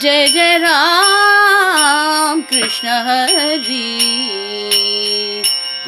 Jai 0.03 0.27
Jai 0.29 0.57
Ram 0.59 2.41
Krishna 2.51 2.89
Hari 3.07 3.84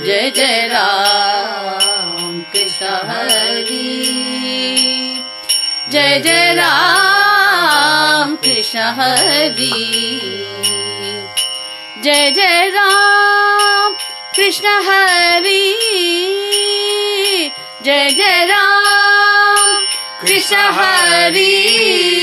Jai 0.06 0.30
Jai 0.36 0.66
Ram 0.72 2.41
Krishna 2.52 2.86
Hari 3.10 3.91
Jai 5.91 6.19
Jai 6.24 6.55
Ram 6.55 8.34
Krishna 8.44 8.92
Hari 8.98 9.70
Jai 12.05 12.30
Jai 12.36 12.69
Ram 12.74 13.94
Krishna 14.36 14.69
Hari 14.88 15.77
Jai 17.84 18.10
Jai 18.10 18.44
Ram 18.46 19.78
Krishna 20.22 20.56
Hari 20.78 22.13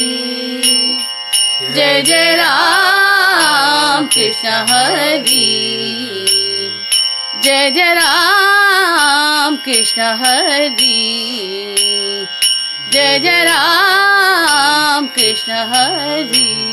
Jai 1.74 2.00
Jai 2.02 2.34
Ram 2.36 4.06
Krishna 4.14 4.48
Hari 4.70 5.48
Jai 7.44 7.70
Jai 7.70 7.92
Ram 7.98 9.56
Krishna 9.64 10.02
Hari 10.22 10.96
Jai 12.92 13.18
Jai 13.18 13.44
Ram 13.44 15.06
Krishna 15.16 15.52
Hari 15.74 16.67